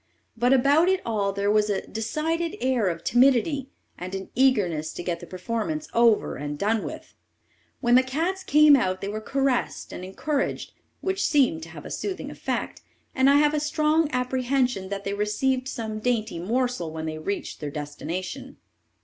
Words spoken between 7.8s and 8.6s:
When the cats